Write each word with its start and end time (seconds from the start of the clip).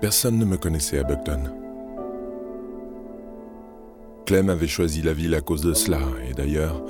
Personne 0.00 0.38
ne 0.38 0.44
me 0.44 0.56
connaissait 0.56 0.98
à 0.98 1.04
Buckton. 1.04 1.42
Clem 4.24 4.48
avait 4.48 4.66
choisi 4.66 5.02
la 5.02 5.12
ville 5.12 5.34
à 5.34 5.40
cause 5.40 5.60
de 5.60 5.74
cela, 5.74 6.00
et 6.28 6.32
d'ailleurs, 6.32 6.82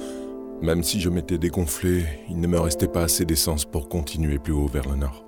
même 0.62 0.82
si 0.82 1.00
je 1.00 1.09
m'étais 1.09 1.38
dégonflé, 1.38 2.04
il 2.29 2.38
ne 2.38 2.46
me 2.46 2.61
restait 2.61 2.86
pas 2.86 3.02
assez 3.02 3.25
d'essence 3.25 3.64
pour 3.64 3.88
continuer 3.88 4.38
plus 4.38 4.52
haut 4.52 4.68
vers 4.68 4.88
le 4.88 4.96
nord. 4.96 5.25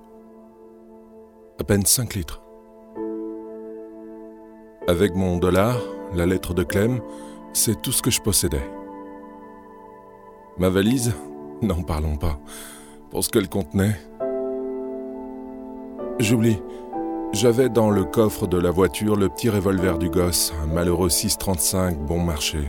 À 1.59 1.63
peine 1.63 1.85
5 1.85 2.13
litres. 2.13 2.41
Avec 4.87 5.15
mon 5.15 5.37
dollar, 5.37 5.81
la 6.13 6.25
lettre 6.25 6.53
de 6.53 6.63
Clem, 6.63 7.01
c'est 7.51 7.81
tout 7.81 7.91
ce 7.91 8.01
que 8.01 8.11
je 8.11 8.21
possédais. 8.21 8.69
Ma 10.57 10.69
valise 10.69 11.13
N'en 11.61 11.81
parlons 11.81 12.17
pas. 12.17 12.39
Pour 13.09 13.23
ce 13.23 13.29
qu'elle 13.29 13.47
contenait. 13.47 13.95
J'oublie. 16.19 16.57
J'avais 17.33 17.67
dans 17.67 17.89
le 17.89 18.03
coffre 18.03 18.45
de 18.45 18.59
la 18.59 18.69
voiture 18.69 19.15
le 19.15 19.27
petit 19.27 19.49
revolver 19.49 19.97
du 19.97 20.07
gosse, 20.07 20.53
un 20.61 20.67
malheureux 20.67 21.09
635 21.09 21.97
bon 21.97 22.19
marché. 22.19 22.59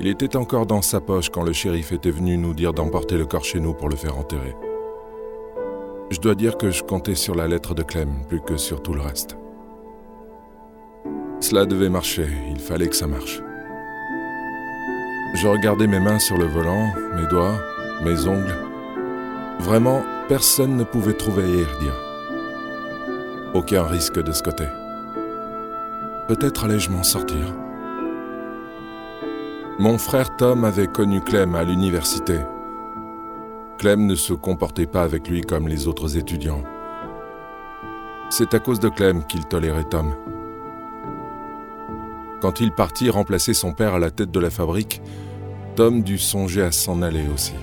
Il 0.00 0.08
était 0.08 0.34
encore 0.34 0.66
dans 0.66 0.82
sa 0.82 1.00
poche 1.00 1.30
quand 1.30 1.44
le 1.44 1.52
shérif 1.52 1.92
était 1.92 2.10
venu 2.10 2.36
nous 2.36 2.54
dire 2.54 2.72
d'emporter 2.72 3.16
le 3.16 3.24
corps 3.24 3.44
chez 3.44 3.60
nous 3.60 3.74
pour 3.74 3.88
le 3.88 3.94
faire 3.94 4.18
enterrer. 4.18 4.56
Je 6.10 6.18
dois 6.18 6.34
dire 6.34 6.58
que 6.58 6.72
je 6.72 6.82
comptais 6.82 7.14
sur 7.14 7.36
la 7.36 7.46
lettre 7.46 7.72
de 7.72 7.84
Clem 7.84 8.10
plus 8.28 8.40
que 8.40 8.56
sur 8.56 8.82
tout 8.82 8.94
le 8.94 9.00
reste. 9.00 9.36
Cela 11.38 11.64
devait 11.64 11.88
marcher, 11.88 12.26
il 12.50 12.58
fallait 12.58 12.88
que 12.88 12.96
ça 12.96 13.06
marche. 13.06 13.40
Je 15.34 15.46
regardais 15.46 15.86
mes 15.86 16.00
mains 16.00 16.18
sur 16.18 16.36
le 16.36 16.46
volant, 16.46 16.88
mes 17.14 17.28
doigts, 17.28 17.60
mes 18.04 18.26
ongles. 18.26 18.56
Vraiment, 19.60 20.02
personne 20.26 20.76
ne 20.76 20.82
pouvait 20.82 21.12
trouver 21.12 21.44
à 21.44 21.46
y. 21.46 22.07
Aucun 23.54 23.84
risque 23.84 24.22
de 24.22 24.30
ce 24.30 24.42
côté. 24.42 24.64
Peut-être 26.28 26.64
allais-je 26.64 26.90
m'en 26.90 27.02
sortir. 27.02 27.54
Mon 29.78 29.96
frère 29.96 30.36
Tom 30.36 30.64
avait 30.64 30.86
connu 30.86 31.22
Clem 31.22 31.54
à 31.54 31.64
l'université. 31.64 32.40
Clem 33.78 34.04
ne 34.04 34.16
se 34.16 34.34
comportait 34.34 34.86
pas 34.86 35.02
avec 35.02 35.28
lui 35.28 35.40
comme 35.40 35.66
les 35.66 35.88
autres 35.88 36.18
étudiants. 36.18 36.62
C'est 38.28 38.52
à 38.52 38.58
cause 38.58 38.80
de 38.80 38.90
Clem 38.90 39.24
qu'il 39.24 39.46
tolérait 39.46 39.84
Tom. 39.84 40.14
Quand 42.42 42.60
il 42.60 42.72
partit 42.72 43.08
remplacer 43.08 43.54
son 43.54 43.72
père 43.72 43.94
à 43.94 43.98
la 43.98 44.10
tête 44.10 44.30
de 44.30 44.40
la 44.40 44.50
fabrique, 44.50 45.00
Tom 45.74 46.02
dut 46.02 46.18
songer 46.18 46.62
à 46.62 46.72
s'en 46.72 47.00
aller 47.00 47.24
aussi. 47.32 47.54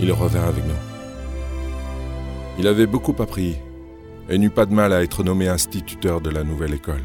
Il 0.00 0.12
revint 0.12 0.44
avec 0.44 0.64
nous. 0.64 0.72
Il 2.60 2.68
avait 2.68 2.86
beaucoup 2.86 3.20
appris 3.20 3.56
et 4.28 4.38
n'eut 4.38 4.50
pas 4.50 4.66
de 4.66 4.74
mal 4.74 4.92
à 4.92 5.02
être 5.02 5.22
nommé 5.22 5.48
instituteur 5.48 6.20
de 6.20 6.30
la 6.30 6.44
nouvelle 6.44 6.74
école. 6.74 7.04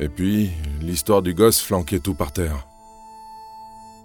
Et 0.00 0.08
puis, 0.08 0.50
l'histoire 0.80 1.22
du 1.22 1.34
gosse 1.34 1.60
flanquait 1.60 2.00
tout 2.00 2.14
par 2.14 2.32
terre. 2.32 2.66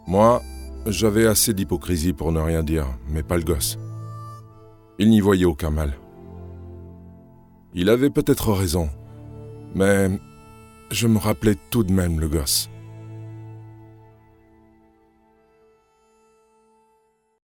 Moi, 0.05 0.41
j'avais 0.85 1.27
assez 1.27 1.53
d'hypocrisie 1.53 2.13
pour 2.13 2.31
ne 2.31 2.39
rien 2.39 2.63
dire, 2.63 2.85
mais 3.09 3.23
pas 3.23 3.37
le 3.37 3.43
gosse. 3.43 3.77
Il 4.99 5.09
n'y 5.09 5.21
voyait 5.21 5.45
aucun 5.45 5.71
mal. 5.71 5.93
Il 7.73 7.89
avait 7.89 8.09
peut-être 8.09 8.51
raison, 8.51 8.89
mais 9.75 10.09
je 10.91 11.07
me 11.07 11.17
rappelais 11.17 11.55
tout 11.69 11.83
de 11.83 11.91
même 11.91 12.19
le 12.19 12.27
gosse. 12.27 12.69